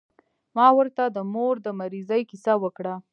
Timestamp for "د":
1.07-1.17, 1.65-1.67